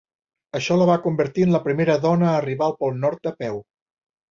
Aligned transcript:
Això 0.59 0.77
la 0.81 0.87
va 0.89 0.95
convertir 1.03 1.45
en 1.49 1.53
la 1.57 1.61
primera 1.67 1.99
dona 2.07 2.29
a 2.31 2.33
arribar 2.41 2.69
al 2.73 2.77
pol 2.83 2.99
Nord 3.07 3.33
a 3.35 3.37
peu. 3.45 3.65